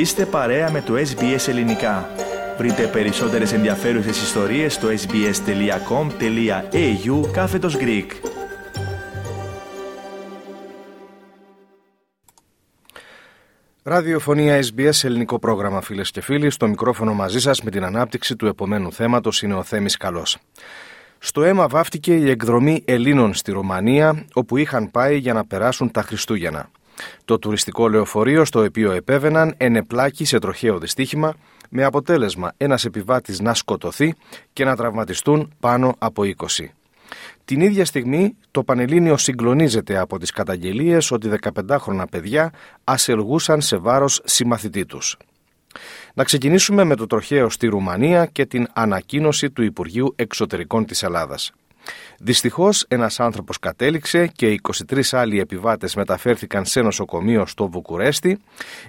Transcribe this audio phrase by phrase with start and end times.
[0.00, 2.10] Είστε παρέα με το SBS Ελληνικά.
[2.58, 5.30] Βρείτε περισσότερες ενδιαφέρουσες ιστορίες στο sbs.com.au
[7.32, 8.06] κάθετος Greek.
[13.82, 16.50] Ραδιοφωνία SBS, ελληνικό πρόγραμμα φίλες και φίλοι.
[16.50, 20.38] Στο μικρόφωνο μαζί σας με την ανάπτυξη του επομένου θέματος είναι ο Θέμης Καλός.
[21.18, 26.02] Στο αίμα βάφτηκε η εκδρομή Ελλήνων στη Ρουμανία, όπου είχαν πάει για να περάσουν τα
[26.02, 26.70] Χριστούγεννα.
[27.24, 31.34] Το τουριστικό λεωφορείο στο οποίο επέβαιναν ενεπλάκη σε τροχαίο δυστύχημα,
[31.68, 34.14] με αποτέλεσμα ένας επιβάτης να σκοτωθεί
[34.52, 36.64] και να τραυματιστούν πάνω από 20.
[37.44, 42.52] Την ίδια στιγμή το Πανελλήνιο συγκλονίζεται από τις καταγγελίες ότι 15χρονα παιδιά
[42.84, 45.16] ασελγούσαν σε βάρος συμμαθητή τους.
[46.14, 51.52] Να ξεκινήσουμε με το τροχαίο στη Ρουμανία και την ανακοίνωση του Υπουργείου Εξωτερικών της Ελλάδας.
[52.18, 58.38] Δυστυχώς ένας άνθρωπος κατέληξε και 23 άλλοι επιβάτες μεταφέρθηκαν σε νοσοκομείο στο Βουκουρέστι.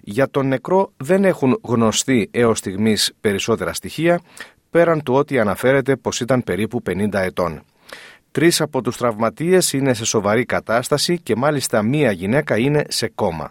[0.00, 4.20] Για τον νεκρό δεν έχουν γνωστεί έως στιγμής περισσότερα στοιχεία,
[4.70, 7.62] πέραν του ότι αναφέρεται πως ήταν περίπου 50 ετών.
[8.30, 13.50] Τρεις από τους τραυματίες είναι σε σοβαρή κατάσταση και μάλιστα μία γυναίκα είναι σε κόμμα.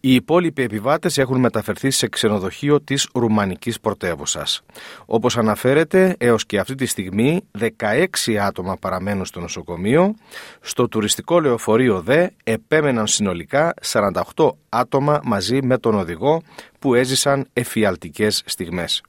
[0.00, 4.62] Οι υπόλοιποι επιβάτες έχουν μεταφερθεί σε ξενοδοχείο της Ρουμανικής πρωτεύουσας.
[5.06, 10.14] Όπως αναφέρεται, έως και αυτή τη στιγμή 16 άτομα παραμένουν στο νοσοκομείο.
[10.60, 13.74] Στο τουριστικό λεωφορείο ΔΕ επέμεναν συνολικά
[14.34, 16.42] 48 άτομα μαζί με τον οδηγό
[16.78, 19.02] που έζησαν εφιαλτικές στιγμές.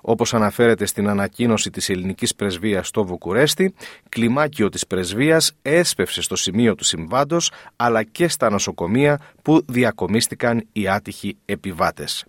[0.00, 3.74] Όπως αναφέρεται στην ανακοίνωση της ελληνικής πρεσβείας στο Βουκουρέστι,
[4.08, 10.88] κλιμάκιο της πρεσβείας έσπευσε στο σημείο του συμβάντος αλλά και στα νοσοκομεία που διακομίστηκαν οι
[10.88, 12.24] άτυχοι επιβάτες.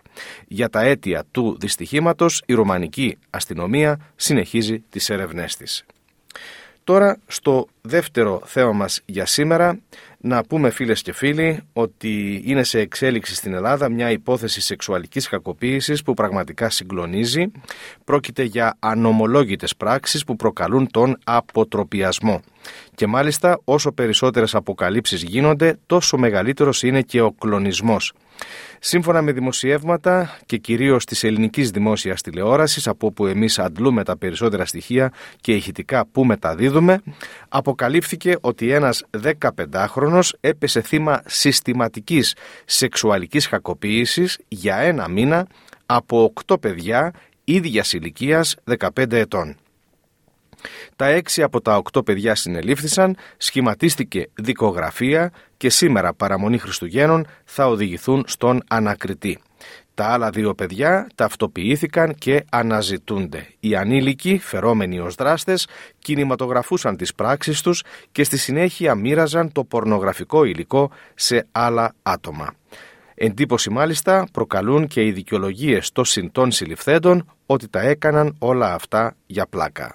[0.48, 5.84] Για τα αίτια του δυστυχήματος η ρωμανική αστυνομία συνεχίζει τις ερευνές της.
[6.86, 9.78] Τώρα στο δεύτερο θέμα μας για σήμερα
[10.18, 16.02] να πούμε φίλες και φίλοι ότι είναι σε εξέλιξη στην Ελλάδα μια υπόθεση σεξουαλικής κακοποίησης
[16.02, 17.50] που πραγματικά συγκλονίζει.
[18.04, 22.40] Πρόκειται για ανομολόγητες πράξεις που προκαλούν τον αποτροπιασμό.
[22.94, 28.12] Και μάλιστα όσο περισσότερες αποκαλύψεις γίνονται τόσο μεγαλύτερος είναι και ο κλονισμός.
[28.78, 34.64] Σύμφωνα με δημοσιεύματα και κυρίως της ελληνικής δημόσιας τηλεόρασης από όπου εμείς αντλούμε τα περισσότερα
[34.64, 37.00] στοιχεία και ηχητικά που μεταδίδουμε
[37.48, 39.04] αποκαλύφθηκε ότι ένας
[39.42, 45.46] 15χρονος έπεσε θύμα συστηματικής σεξουαλικής κακοποίησης για ένα μήνα
[45.86, 47.12] από 8 παιδιά
[47.44, 49.56] ίδιας ηλικίας 15 ετών.
[50.96, 58.24] Τα έξι από τα οκτώ παιδιά συνελήφθησαν, σχηματίστηκε δικογραφία και σήμερα παραμονή Χριστουγέννων θα οδηγηθούν
[58.26, 59.38] στον ανακριτή.
[59.94, 63.46] Τα άλλα δύο παιδιά ταυτοποιήθηκαν και αναζητούνται.
[63.60, 65.68] Οι ανήλικοι, φερόμενοι ως δράστες,
[65.98, 72.54] κινηματογραφούσαν τις πράξεις τους και στη συνέχεια μοίραζαν το πορνογραφικό υλικό σε άλλα άτομα.
[73.14, 79.46] Εντύπωση μάλιστα προκαλούν και οι δικαιολογίες των συντών συλληφθέντων ότι τα έκαναν όλα αυτά για
[79.46, 79.94] πλάκα.